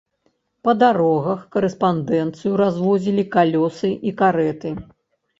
Па 0.67 0.73
дарогах 0.83 1.43
карэспандэнцыю 1.55 2.53
развозілі 2.61 3.25
калёсы 3.35 3.91
і 4.13 4.15
карэты. 4.23 4.73